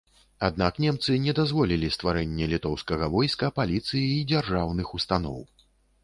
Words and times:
Аднак 0.45 0.77
немцы 0.83 1.17
не 1.25 1.33
дазволілі 1.39 1.89
стварэнне 1.95 2.47
літоўскага 2.53 3.09
войска, 3.15 3.51
паліцыі 3.59 4.01
і 4.15 4.23
дзяржаўных 4.31 4.95
устаноў. 5.01 5.37